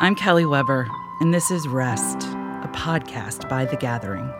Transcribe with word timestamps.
I'm 0.00 0.14
Kelly 0.14 0.46
Weber, 0.46 0.88
and 1.18 1.34
this 1.34 1.50
is 1.50 1.66
Rest, 1.66 2.18
a 2.18 2.70
podcast 2.72 3.48
by 3.48 3.64
The 3.64 3.76
Gathering. 3.76 4.32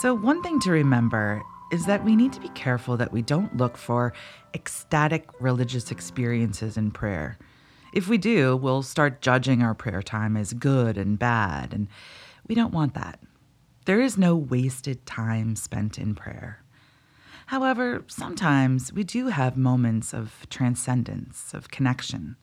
So, 0.00 0.14
one 0.14 0.42
thing 0.42 0.58
to 0.60 0.70
remember 0.70 1.42
is 1.70 1.84
that 1.84 2.02
we 2.02 2.16
need 2.16 2.32
to 2.32 2.40
be 2.40 2.48
careful 2.48 2.96
that 2.96 3.12
we 3.12 3.20
don't 3.20 3.54
look 3.58 3.76
for 3.76 4.14
ecstatic 4.54 5.28
religious 5.38 5.90
experiences 5.90 6.78
in 6.78 6.92
prayer. 6.92 7.36
If 7.92 8.08
we 8.08 8.16
do, 8.16 8.56
we'll 8.56 8.82
start 8.82 9.20
judging 9.20 9.62
our 9.62 9.74
prayer 9.74 10.02
time 10.02 10.38
as 10.38 10.54
good 10.54 10.96
and 10.96 11.18
bad, 11.18 11.74
and 11.74 11.88
we 12.48 12.54
don't 12.54 12.72
want 12.72 12.94
that. 12.94 13.20
There 13.84 14.00
is 14.00 14.16
no 14.16 14.36
wasted 14.36 15.04
time 15.06 15.56
spent 15.56 15.98
in 15.98 16.14
prayer. 16.14 16.62
However, 17.46 18.04
sometimes 18.06 18.92
we 18.92 19.02
do 19.02 19.26
have 19.26 19.56
moments 19.56 20.14
of 20.14 20.46
transcendence, 20.48 21.52
of 21.52 21.70
connection. 21.70 22.36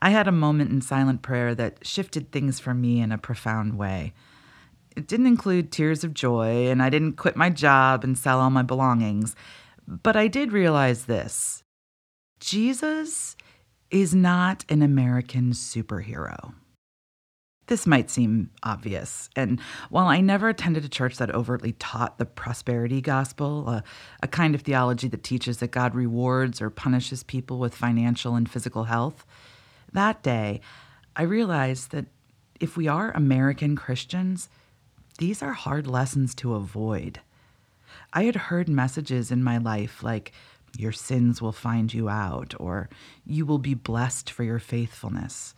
I 0.00 0.10
had 0.10 0.26
a 0.26 0.32
moment 0.32 0.70
in 0.70 0.80
silent 0.80 1.22
prayer 1.22 1.54
that 1.54 1.86
shifted 1.86 2.32
things 2.32 2.58
for 2.58 2.72
me 2.72 3.00
in 3.00 3.12
a 3.12 3.18
profound 3.18 3.76
way. 3.76 4.14
It 4.96 5.06
didn't 5.06 5.26
include 5.26 5.70
tears 5.70 6.04
of 6.04 6.14
joy, 6.14 6.68
and 6.68 6.82
I 6.82 6.88
didn't 6.88 7.18
quit 7.18 7.36
my 7.36 7.50
job 7.50 8.02
and 8.02 8.16
sell 8.16 8.40
all 8.40 8.50
my 8.50 8.62
belongings, 8.62 9.36
but 9.86 10.16
I 10.16 10.26
did 10.26 10.52
realize 10.52 11.04
this 11.04 11.62
Jesus 12.40 13.36
is 13.90 14.14
not 14.14 14.64
an 14.68 14.80
American 14.82 15.52
superhero. 15.52 16.54
This 17.68 17.86
might 17.86 18.10
seem 18.10 18.50
obvious, 18.62 19.28
and 19.34 19.60
while 19.90 20.06
I 20.06 20.20
never 20.20 20.48
attended 20.48 20.84
a 20.84 20.88
church 20.88 21.16
that 21.16 21.34
overtly 21.34 21.72
taught 21.72 22.16
the 22.16 22.24
prosperity 22.24 23.00
gospel, 23.00 23.68
a, 23.68 23.82
a, 24.22 24.28
kind 24.28 24.54
of 24.54 24.60
theology 24.60 25.08
that 25.08 25.24
teaches 25.24 25.58
that 25.58 25.72
God 25.72 25.92
rewards 25.92 26.62
or 26.62 26.70
punishes 26.70 27.24
people 27.24 27.58
with 27.58 27.74
financial 27.74 28.36
and 28.36 28.48
physical 28.48 28.84
health, 28.84 29.26
that 29.92 30.22
day 30.22 30.60
I 31.16 31.22
realized 31.22 31.90
that 31.90 32.06
if 32.60 32.76
we 32.76 32.86
are 32.86 33.10
American 33.10 33.74
Christians, 33.74 34.48
these 35.18 35.42
are 35.42 35.52
hard 35.52 35.86
lessons 35.86 36.34
to 36.36 36.54
avoid. 36.54 37.20
I 38.12 38.24
had 38.24 38.36
heard 38.36 38.68
messages 38.68 39.32
in 39.32 39.42
my 39.42 39.58
life 39.58 40.02
like, 40.02 40.32
your 40.76 40.92
sins 40.92 41.40
will 41.40 41.52
find 41.52 41.92
you 41.92 42.08
out, 42.08 42.54
or 42.60 42.90
you 43.24 43.46
will 43.46 43.58
be 43.58 43.74
blessed 43.74 44.30
for 44.30 44.44
your 44.44 44.58
faithfulness. 44.58 45.54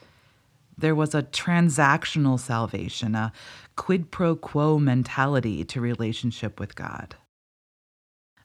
There 0.79 0.95
was 0.95 1.13
a 1.13 1.25
transactional 1.25 2.39
salvation, 2.39 3.17
a 3.17 3.33
quid 3.75 4.13
pro 4.13 4.37
quo 4.37 4.79
mentality 4.79 5.65
to 5.65 5.81
relationship 5.81 6.61
with 6.61 6.77
God. 6.77 7.17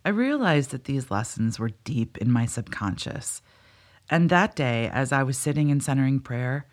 I 0.04 0.10
realized 0.10 0.72
that 0.72 0.86
these 0.86 1.12
lessons 1.12 1.60
were 1.60 1.70
deep 1.84 2.18
in 2.18 2.32
my 2.32 2.48
subconscious. 2.48 3.44
And 4.10 4.32
that 4.32 4.56
day, 4.56 4.90
as 4.92 5.12
I 5.12 5.22
was 5.22 5.38
sitting 5.38 5.70
in 5.70 5.80
centering 5.80 6.20
prayer, 6.20 6.66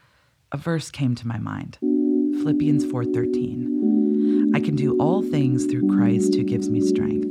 a 0.50 0.56
verse 0.56 0.90
came 0.90 1.14
to 1.16 1.28
my 1.28 1.38
mind. 1.38 1.76
Philippians 1.80 2.86
4:13. 2.86 4.54
I 4.54 4.60
can 4.60 4.76
do 4.76 4.96
all 4.98 5.22
things 5.22 5.66
through 5.66 5.94
Christ 5.94 6.34
who 6.34 6.42
gives 6.42 6.70
me 6.70 6.80
strength. 6.80 7.26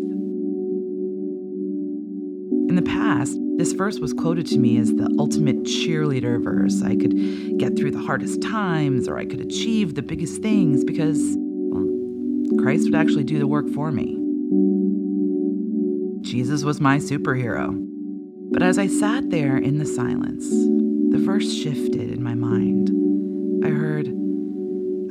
In 2.69 2.75
the 2.75 2.83
past, 2.83 3.39
this 3.59 3.73
verse 3.73 3.99
was 3.99 4.13
quoted 4.13 4.47
to 4.47 4.58
me 4.58 4.77
as 4.77 4.93
the 4.93 5.14
ultimate 5.20 5.64
cheerleader 5.64 6.42
verse. 6.42 6.81
I 6.81 6.95
could 6.95 7.59
get 7.59 7.75
through 7.75 7.92
the 7.92 7.99
hardest 7.99 8.42
times 8.42 9.05
or 9.05 9.17
I 9.17 9.25
could 9.25 9.42
achieve 9.42 9.95
the 9.95 10.02
biggest 10.02 10.42
things 10.42 10.86
because, 10.86 11.20
well, 11.36 12.58
Christ 12.64 12.86
would 12.86 12.95
actually 12.95 13.25
do 13.25 13.37
the 13.37 13.48
work 13.48 13.67
for 13.67 13.92
me. 13.92 14.15
Jesus 16.21 16.64
was 16.64 16.80
my 16.80 16.99
superhero. 16.99 17.75
But 18.49 18.64
as 18.64 18.80
I 18.80 18.87
sat 18.87 19.30
there 19.30 19.58
in 19.58 19.77
the 19.77 19.86
silence, 19.86 20.49
the 20.49 21.21
verse 21.21 21.53
shifted 21.53 22.11
in 22.11 22.23
my 22.23 22.36
mind. 22.36 22.89
I 23.65 23.71
heard, 23.71 24.08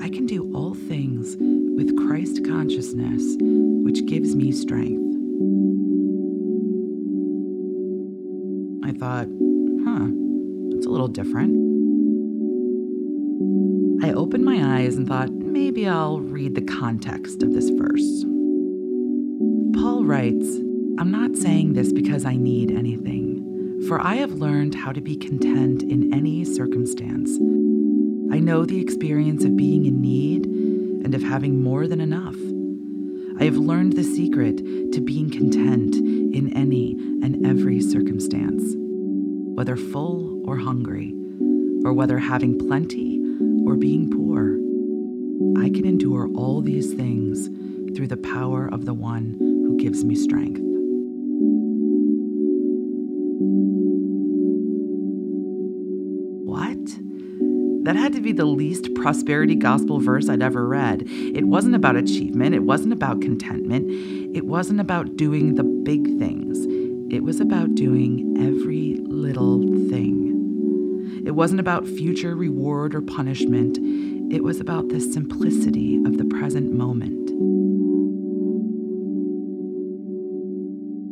I 0.00 0.08
can 0.08 0.24
do 0.24 0.50
all 0.54 0.74
things 0.74 1.36
with 1.38 1.94
Christ 1.98 2.46
consciousness, 2.46 3.36
which 3.40 4.06
gives 4.06 4.34
me 4.34 4.52
strength. 4.52 5.07
I 8.88 8.92
thought, 8.92 9.28
huh, 9.84 10.08
it's 10.76 10.86
a 10.86 10.90
little 10.90 11.08
different. 11.08 11.52
I 14.02 14.12
opened 14.12 14.44
my 14.46 14.78
eyes 14.78 14.96
and 14.96 15.06
thought, 15.06 15.30
maybe 15.30 15.86
I'll 15.86 16.20
read 16.20 16.54
the 16.54 16.62
context 16.62 17.42
of 17.42 17.52
this 17.52 17.68
verse. 17.68 18.24
Paul 19.74 20.04
writes, 20.04 20.56
I'm 20.98 21.10
not 21.10 21.36
saying 21.36 21.74
this 21.74 21.92
because 21.92 22.24
I 22.24 22.36
need 22.36 22.70
anything, 22.70 23.84
for 23.86 24.00
I 24.00 24.14
have 24.14 24.32
learned 24.32 24.74
how 24.74 24.92
to 24.92 25.02
be 25.02 25.16
content 25.16 25.82
in 25.82 26.14
any 26.14 26.44
circumstance. 26.46 27.36
I 28.32 28.40
know 28.40 28.64
the 28.64 28.80
experience 28.80 29.44
of 29.44 29.56
being 29.56 29.84
in 29.84 30.00
need 30.00 30.46
and 30.46 31.14
of 31.14 31.22
having 31.22 31.62
more 31.62 31.86
than 31.86 32.00
enough. 32.00 32.36
I 33.40 33.44
have 33.44 33.56
learned 33.56 33.92
the 33.92 34.02
secret 34.02 34.56
to 34.92 35.00
being 35.00 35.30
content 35.30 35.94
in 35.94 36.52
any 36.56 36.92
and 37.22 37.46
every 37.46 37.80
circumstance, 37.80 38.74
whether 39.54 39.76
full 39.76 40.42
or 40.44 40.56
hungry, 40.56 41.14
or 41.84 41.92
whether 41.92 42.18
having 42.18 42.58
plenty 42.58 43.20
or 43.64 43.76
being 43.76 44.10
poor. 44.10 44.58
I 45.62 45.70
can 45.70 45.86
endure 45.86 46.28
all 46.34 46.60
these 46.62 46.92
things 46.94 47.46
through 47.96 48.08
the 48.08 48.16
power 48.16 48.66
of 48.66 48.86
the 48.86 48.94
one 48.94 49.36
who 49.38 49.76
gives 49.76 50.04
me 50.04 50.16
strength. 50.16 50.67
That 57.88 57.96
had 57.96 58.12
to 58.12 58.20
be 58.20 58.32
the 58.32 58.44
least 58.44 58.94
prosperity 58.94 59.54
gospel 59.54 59.98
verse 59.98 60.28
I'd 60.28 60.42
ever 60.42 60.68
read. 60.68 61.04
It 61.06 61.44
wasn't 61.44 61.74
about 61.74 61.96
achievement, 61.96 62.54
it 62.54 62.62
wasn't 62.64 62.92
about 62.92 63.22
contentment, 63.22 63.86
it 64.36 64.44
wasn't 64.44 64.80
about 64.80 65.16
doing 65.16 65.54
the 65.54 65.64
big 65.64 66.04
things. 66.18 66.58
It 67.10 67.24
was 67.24 67.40
about 67.40 67.74
doing 67.74 68.36
every 68.36 68.96
little 69.06 69.62
thing. 69.88 71.22
It 71.24 71.30
wasn't 71.30 71.60
about 71.60 71.86
future 71.86 72.36
reward 72.36 72.94
or 72.94 73.00
punishment. 73.00 73.78
It 74.30 74.44
was 74.44 74.60
about 74.60 74.90
the 74.90 75.00
simplicity 75.00 75.96
of 76.04 76.18
the 76.18 76.26
present 76.26 76.70
moment. 76.70 77.28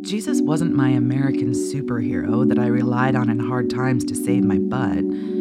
Jesus 0.06 0.43
wasn't 0.43 0.75
my 0.75 0.91
American 0.91 1.53
superhero 1.53 2.47
that 2.47 2.58
I 2.58 2.66
relied 2.66 3.16
on 3.16 3.31
in 3.31 3.38
hard 3.38 3.70
times 3.70 4.04
to 4.04 4.14
save 4.14 4.44
my 4.44 4.58
butt. 4.58 5.35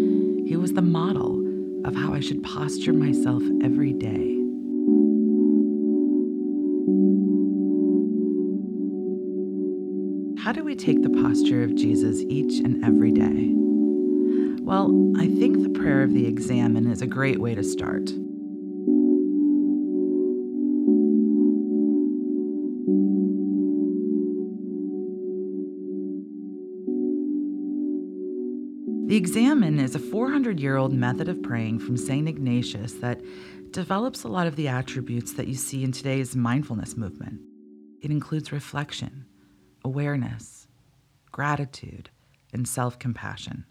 He 0.45 0.55
was 0.57 0.73
the 0.73 0.81
model 0.81 1.43
of 1.85 1.95
how 1.95 2.13
I 2.13 2.19
should 2.19 2.43
posture 2.43 2.93
myself 2.93 3.41
every 3.63 3.93
day. 3.93 4.35
How 10.39 10.51
do 10.51 10.63
we 10.63 10.75
take 10.75 11.01
the 11.01 11.09
posture 11.09 11.63
of 11.63 11.73
Jesus 11.73 12.21
each 12.29 12.59
and 12.59 12.85
every 12.85 13.11
day? 13.11 13.53
Well, 14.61 15.13
I 15.17 15.25
think 15.25 15.63
the 15.63 15.79
prayer 15.79 16.03
of 16.03 16.13
the 16.13 16.27
examen 16.27 16.91
is 16.91 17.01
a 17.01 17.07
great 17.07 17.39
way 17.39 17.55
to 17.55 17.63
start. 17.63 18.11
The 29.15 29.19
examen 29.19 29.79
is 29.79 29.95
a 29.95 29.99
400 29.99 30.59
year 30.59 30.75
old 30.75 30.91
method 30.91 31.29
of 31.29 31.41
praying 31.41 31.79
from 31.79 31.95
St. 31.95 32.27
Ignatius 32.27 32.95
that 32.95 33.21
develops 33.71 34.25
a 34.25 34.27
lot 34.27 34.45
of 34.45 34.57
the 34.57 34.67
attributes 34.67 35.31
that 35.35 35.47
you 35.47 35.55
see 35.55 35.85
in 35.85 35.93
today's 35.93 36.35
mindfulness 36.35 36.97
movement. 36.97 37.39
It 38.01 38.11
includes 38.11 38.51
reflection, 38.51 39.25
awareness, 39.85 40.67
gratitude, 41.31 42.09
and 42.51 42.67
self 42.67 42.99
compassion. 42.99 43.63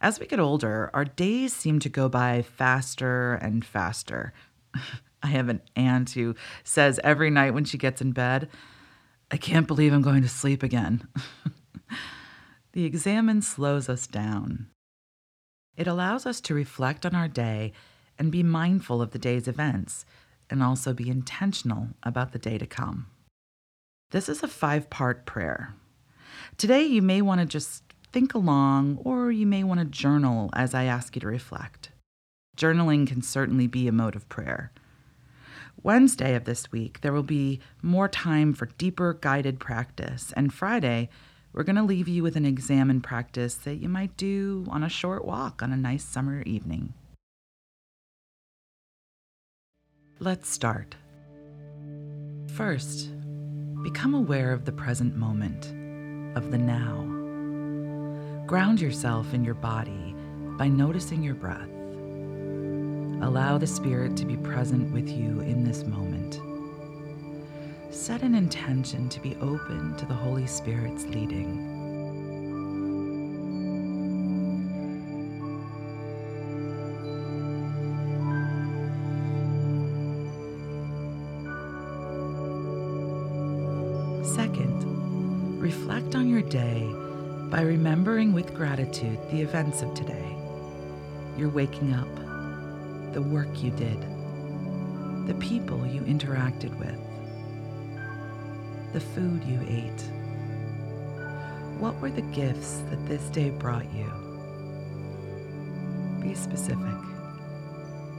As 0.00 0.20
we 0.20 0.28
get 0.28 0.38
older, 0.38 0.88
our 0.94 1.04
days 1.04 1.52
seem 1.52 1.80
to 1.80 1.88
go 1.88 2.08
by 2.08 2.42
faster 2.42 3.34
and 3.34 3.64
faster. 3.64 4.32
I 5.24 5.26
have 5.26 5.48
an 5.48 5.62
aunt 5.74 6.10
who 6.10 6.36
says 6.62 7.00
every 7.02 7.30
night 7.30 7.54
when 7.54 7.64
she 7.64 7.76
gets 7.76 8.00
in 8.00 8.12
bed, 8.12 8.48
I 9.32 9.36
can't 9.36 9.66
believe 9.66 9.92
I'm 9.92 10.00
going 10.00 10.22
to 10.22 10.28
sleep 10.28 10.62
again. 10.62 11.08
The 12.72 12.84
examen 12.86 13.42
slows 13.42 13.88
us 13.88 14.06
down. 14.06 14.68
It 15.76 15.86
allows 15.86 16.24
us 16.24 16.40
to 16.42 16.54
reflect 16.54 17.04
on 17.04 17.14
our 17.14 17.28
day 17.28 17.72
and 18.18 18.32
be 18.32 18.42
mindful 18.42 19.02
of 19.02 19.10
the 19.10 19.18
day's 19.18 19.46
events, 19.46 20.06
and 20.48 20.62
also 20.62 20.92
be 20.92 21.08
intentional 21.10 21.88
about 22.02 22.32
the 22.32 22.38
day 22.38 22.58
to 22.58 22.66
come. 22.66 23.06
This 24.10 24.28
is 24.28 24.42
a 24.42 24.48
five 24.48 24.90
part 24.90 25.26
prayer. 25.26 25.74
Today, 26.56 26.84
you 26.84 27.02
may 27.02 27.22
want 27.22 27.40
to 27.40 27.46
just 27.46 27.82
think 28.12 28.34
along, 28.34 28.98
or 29.04 29.30
you 29.30 29.46
may 29.46 29.64
want 29.64 29.80
to 29.80 29.86
journal 29.86 30.50
as 30.52 30.74
I 30.74 30.84
ask 30.84 31.14
you 31.14 31.20
to 31.20 31.26
reflect. 31.26 31.90
Journaling 32.56 33.06
can 33.06 33.22
certainly 33.22 33.66
be 33.66 33.88
a 33.88 33.92
mode 33.92 34.14
of 34.16 34.28
prayer. 34.28 34.72
Wednesday 35.82 36.34
of 36.34 36.44
this 36.44 36.70
week, 36.70 37.00
there 37.00 37.12
will 37.12 37.22
be 37.22 37.60
more 37.80 38.08
time 38.08 38.52
for 38.52 38.66
deeper 38.66 39.14
guided 39.14 39.58
practice. 39.58 40.32
And 40.36 40.52
Friday, 40.52 41.08
we're 41.52 41.64
going 41.64 41.76
to 41.76 41.82
leave 41.82 42.08
you 42.08 42.22
with 42.22 42.36
an 42.36 42.46
examen 42.46 43.00
practice 43.00 43.54
that 43.56 43.76
you 43.76 43.88
might 43.88 44.16
do 44.16 44.66
on 44.70 44.82
a 44.82 44.88
short 44.88 45.24
walk 45.24 45.62
on 45.62 45.72
a 45.72 45.76
nice 45.76 46.04
summer 46.04 46.42
evening. 46.42 46.94
Let's 50.18 50.48
start. 50.48 50.94
First, 52.54 53.10
become 53.82 54.14
aware 54.14 54.52
of 54.52 54.64
the 54.64 54.72
present 54.72 55.16
moment, 55.16 55.66
of 56.36 56.50
the 56.50 56.58
now. 56.58 57.02
Ground 58.46 58.80
yourself 58.80 59.34
in 59.34 59.44
your 59.44 59.54
body 59.54 60.14
by 60.56 60.68
noticing 60.68 61.22
your 61.22 61.34
breath. 61.34 61.68
Allow 63.22 63.58
the 63.58 63.66
Spirit 63.66 64.16
to 64.16 64.24
be 64.24 64.36
present 64.36 64.92
with 64.92 65.08
you 65.08 65.40
in 65.40 65.64
this 65.64 65.84
moment. 65.84 66.40
Set 67.92 68.22
an 68.22 68.34
intention 68.34 69.06
to 69.10 69.20
be 69.20 69.36
open 69.42 69.94
to 69.98 70.06
the 70.06 70.14
Holy 70.14 70.46
Spirit's 70.46 71.04
leading. 71.04 71.68
Second, 84.24 85.60
reflect 85.60 86.14
on 86.16 86.30
your 86.30 86.42
day 86.42 86.88
by 87.50 87.60
remembering 87.60 88.32
with 88.32 88.54
gratitude 88.54 89.18
the 89.30 89.42
events 89.42 89.82
of 89.82 89.92
today. 89.92 90.34
Your 91.36 91.50
waking 91.50 91.92
up, 91.92 93.12
the 93.12 93.22
work 93.22 93.62
you 93.62 93.70
did, 93.70 94.00
the 95.28 95.36
people 95.38 95.86
you 95.86 96.00
interacted 96.00 96.76
with, 96.78 96.98
the 98.92 99.00
food 99.00 99.42
you 99.44 99.60
ate. 99.68 100.02
What 101.78 101.98
were 102.00 102.10
the 102.10 102.22
gifts 102.22 102.82
that 102.90 103.06
this 103.06 103.22
day 103.30 103.50
brought 103.50 103.90
you? 103.94 104.10
Be 106.20 106.34
specific. 106.34 106.78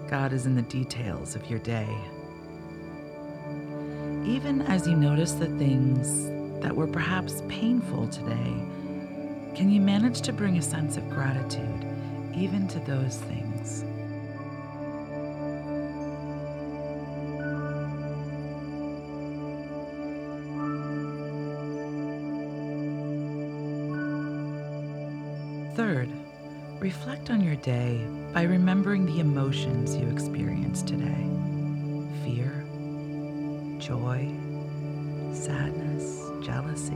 God 0.10 0.34
is 0.34 0.46
in 0.46 0.56
the 0.56 0.64
details 0.64 1.36
of 1.36 1.50
your 1.50 1.60
day. 1.60 1.88
Even 4.26 4.64
as 4.68 4.88
you 4.88 4.96
notice 4.96 5.34
the 5.34 5.48
things 5.58 6.30
that 6.62 6.76
were 6.76 6.88
perhaps 6.88 7.44
painful 7.48 8.08
today, 8.08 8.54
can 9.56 9.70
you 9.70 9.80
manage 9.80 10.22
to 10.22 10.34
bring 10.34 10.58
a 10.58 10.62
sense 10.62 10.98
of 10.98 11.08
gratitude 11.10 11.86
even 12.34 12.68
to 12.70 12.80
those 12.80 13.18
things? 13.18 13.86
Third, 25.76 26.08
reflect 26.80 27.32
on 27.32 27.42
your 27.42 27.56
day 27.56 28.06
by 28.32 28.44
remembering 28.44 29.08
the 29.08 29.20
emotions 29.20 29.96
you 29.96 30.08
experienced 30.08 30.88
today 30.88 31.28
fear, 32.24 32.64
joy, 33.80 34.32
sadness, 35.34 36.30
jealousy. 36.46 36.94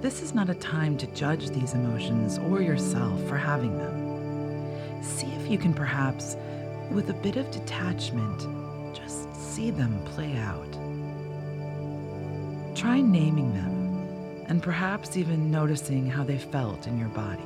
This 0.00 0.22
is 0.22 0.32
not 0.32 0.48
a 0.48 0.54
time 0.54 0.96
to 0.98 1.08
judge 1.08 1.50
these 1.50 1.74
emotions 1.74 2.38
or 2.38 2.62
yourself 2.62 3.20
for 3.26 3.36
having 3.36 3.76
them. 3.78 5.02
See 5.02 5.26
if 5.26 5.50
you 5.50 5.58
can 5.58 5.74
perhaps, 5.74 6.36
with 6.92 7.10
a 7.10 7.14
bit 7.14 7.36
of 7.36 7.50
detachment, 7.50 8.46
just 8.94 9.34
see 9.34 9.72
them 9.72 10.00
play 10.04 10.36
out. 10.36 10.72
Try 12.76 13.00
naming 13.00 13.52
them 13.54 13.71
and 14.48 14.62
perhaps 14.62 15.16
even 15.16 15.50
noticing 15.50 16.06
how 16.08 16.24
they 16.24 16.38
felt 16.38 16.86
in 16.86 16.98
your 16.98 17.08
body. 17.08 17.42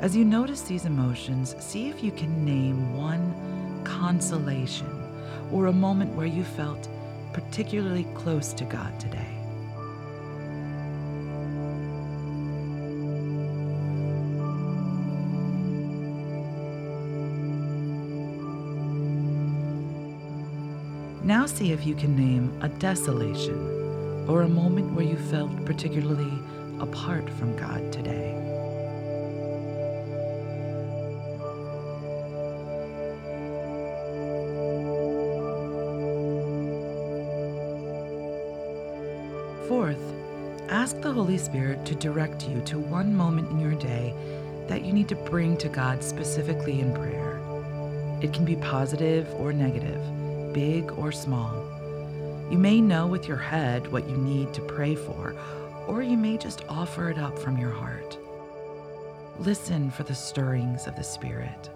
As 0.00 0.14
you 0.16 0.24
notice 0.24 0.62
these 0.62 0.84
emotions, 0.84 1.54
see 1.58 1.88
if 1.88 2.02
you 2.02 2.10
can 2.10 2.44
name 2.44 2.96
one 2.96 3.34
consolation 3.84 5.02
or 5.52 5.66
a 5.66 5.72
moment 5.72 6.14
where 6.14 6.26
you 6.26 6.44
felt 6.44 6.88
particularly 7.32 8.04
close 8.14 8.52
to 8.54 8.64
God 8.64 8.98
today. 9.00 9.34
Now 21.22 21.46
see 21.46 21.72
if 21.72 21.86
you 21.86 21.94
can 21.94 22.14
name 22.14 22.52
a 22.60 22.68
desolation 22.68 23.83
or 24.28 24.42
a 24.42 24.48
moment 24.48 24.92
where 24.92 25.04
you 25.04 25.16
felt 25.16 25.64
particularly 25.64 26.32
apart 26.80 27.28
from 27.30 27.56
God 27.56 27.92
today. 27.92 28.32
Fourth, 39.68 39.98
ask 40.68 41.00
the 41.00 41.12
Holy 41.12 41.38
Spirit 41.38 41.84
to 41.86 41.94
direct 41.94 42.48
you 42.48 42.60
to 42.62 42.78
one 42.78 43.14
moment 43.14 43.50
in 43.50 43.60
your 43.60 43.74
day 43.74 44.14
that 44.68 44.84
you 44.84 44.92
need 44.92 45.08
to 45.08 45.14
bring 45.14 45.56
to 45.58 45.68
God 45.68 46.02
specifically 46.02 46.80
in 46.80 46.92
prayer. 46.94 47.40
It 48.20 48.32
can 48.32 48.44
be 48.44 48.56
positive 48.56 49.32
or 49.34 49.52
negative, 49.52 50.00
big 50.52 50.90
or 50.92 51.12
small. 51.12 51.63
You 52.50 52.58
may 52.58 52.80
know 52.80 53.06
with 53.06 53.26
your 53.26 53.38
head 53.38 53.90
what 53.90 54.08
you 54.08 54.16
need 54.16 54.52
to 54.54 54.60
pray 54.60 54.94
for, 54.94 55.34
or 55.86 56.02
you 56.02 56.16
may 56.16 56.36
just 56.36 56.64
offer 56.68 57.10
it 57.10 57.18
up 57.18 57.38
from 57.38 57.58
your 57.58 57.70
heart. 57.70 58.18
Listen 59.38 59.90
for 59.90 60.02
the 60.02 60.14
stirrings 60.14 60.86
of 60.86 60.94
the 60.94 61.02
Spirit. 61.02 61.70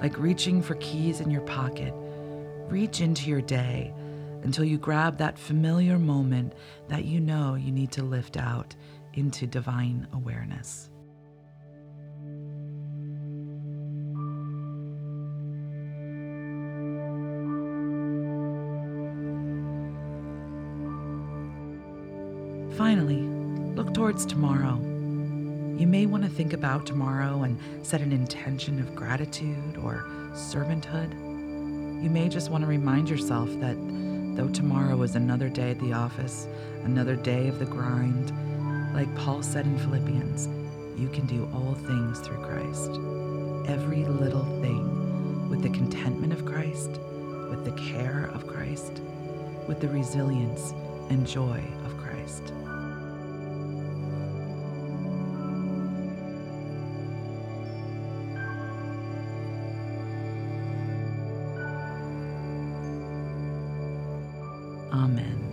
Like 0.00 0.18
reaching 0.18 0.62
for 0.62 0.76
keys 0.76 1.20
in 1.20 1.30
your 1.30 1.42
pocket, 1.42 1.92
reach 2.68 3.00
into 3.00 3.28
your 3.28 3.40
day 3.40 3.92
until 4.42 4.64
you 4.64 4.78
grab 4.78 5.18
that 5.18 5.38
familiar 5.38 5.98
moment 5.98 6.52
that 6.88 7.04
you 7.04 7.20
know 7.20 7.56
you 7.56 7.72
need 7.72 7.90
to 7.92 8.02
lift 8.02 8.36
out 8.36 8.74
into 9.14 9.46
divine 9.46 10.06
awareness. 10.12 10.90
Finally, 22.76 23.22
look 23.74 23.94
towards 23.94 24.26
tomorrow. 24.26 24.74
You 25.78 25.86
may 25.86 26.04
want 26.04 26.24
to 26.24 26.28
think 26.28 26.52
about 26.52 26.84
tomorrow 26.84 27.42
and 27.42 27.58
set 27.82 28.02
an 28.02 28.12
intention 28.12 28.78
of 28.80 28.94
gratitude 28.94 29.78
or 29.82 30.04
servanthood. 30.34 31.10
You 32.02 32.10
may 32.10 32.28
just 32.28 32.50
want 32.50 32.64
to 32.64 32.68
remind 32.68 33.08
yourself 33.08 33.48
that 33.60 33.76
though 34.36 34.50
tomorrow 34.50 35.00
is 35.00 35.16
another 35.16 35.48
day 35.48 35.70
at 35.70 35.80
the 35.80 35.94
office, 35.94 36.48
another 36.84 37.16
day 37.16 37.48
of 37.48 37.58
the 37.58 37.64
grind, 37.64 38.30
like 38.94 39.14
Paul 39.16 39.42
said 39.42 39.64
in 39.64 39.78
Philippians, 39.78 40.46
you 41.00 41.08
can 41.08 41.24
do 41.24 41.48
all 41.54 41.72
things 41.86 42.20
through 42.20 42.44
Christ. 42.44 42.90
Every 43.70 44.04
little 44.04 44.44
thing 44.60 45.48
with 45.48 45.62
the 45.62 45.70
contentment 45.70 46.34
of 46.34 46.44
Christ, 46.44 47.00
with 47.48 47.64
the 47.64 47.72
care 47.90 48.30
of 48.34 48.46
Christ, 48.46 49.00
with 49.66 49.80
the 49.80 49.88
resilience 49.88 50.72
and 51.08 51.26
joy 51.26 51.62
of 51.86 51.96
Christ. 51.96 52.52
Amen. 64.96 65.52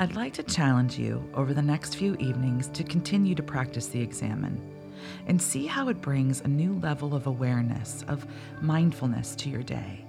I'd 0.00 0.16
like 0.16 0.32
to 0.34 0.42
challenge 0.42 0.98
you 0.98 1.28
over 1.34 1.54
the 1.54 1.62
next 1.62 1.94
few 1.94 2.16
evenings 2.16 2.68
to 2.68 2.82
continue 2.82 3.36
to 3.36 3.42
practice 3.42 3.86
the 3.86 4.00
examen 4.00 4.60
and 5.28 5.40
see 5.40 5.66
how 5.66 5.88
it 5.88 6.00
brings 6.00 6.40
a 6.40 6.48
new 6.48 6.74
level 6.80 7.14
of 7.14 7.28
awareness, 7.28 8.04
of 8.08 8.26
mindfulness 8.60 9.36
to 9.36 9.48
your 9.48 9.62
day. 9.62 10.04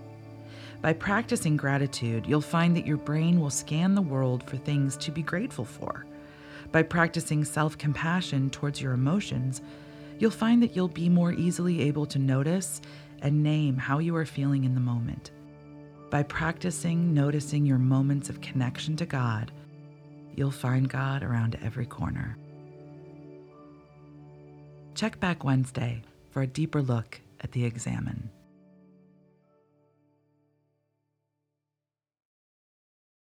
By 0.82 0.94
practicing 0.94 1.56
gratitude, 1.56 2.26
you'll 2.26 2.42
find 2.42 2.76
that 2.76 2.88
your 2.88 2.98
brain 2.98 3.40
will 3.40 3.50
scan 3.52 3.94
the 3.94 4.02
world 4.02 4.44
for 4.44 4.58
things 4.58 4.98
to 4.98 5.12
be 5.12 5.22
grateful 5.22 5.66
for. 5.66 6.06
By 6.72 6.84
practicing 6.84 7.44
self 7.46 7.78
compassion 7.78 8.50
towards 8.50 8.82
your 8.82 8.94
emotions, 8.94 9.62
you'll 10.18 10.32
find 10.32 10.64
that 10.64 10.76
you'll 10.76 10.88
be 10.88 11.10
more 11.10 11.34
easily 11.34 11.82
able 11.82 12.06
to 12.08 12.20
notice 12.20 12.82
and 13.22 13.44
name 13.44 13.78
how 13.78 14.00
you 14.00 14.16
are 14.16 14.26
feeling 14.26 14.64
in 14.64 14.74
the 14.74 14.80
moment. 14.80 15.32
By 16.10 16.24
practicing 16.24 17.14
noticing 17.14 17.66
your 17.66 17.78
moments 17.78 18.30
of 18.30 18.42
connection 18.42 18.96
to 18.98 19.06
God, 19.06 19.52
you'll 20.36 20.52
find 20.52 20.90
God 20.90 21.24
around 21.24 21.58
every 21.62 21.86
corner. 21.86 22.38
Check 24.96 25.20
back 25.20 25.44
Wednesday 25.44 26.02
for 26.32 26.42
a 26.42 26.48
deeper 26.48 26.82
look 26.82 27.22
at 27.42 27.52
the 27.52 27.66
Examen. 27.66 28.30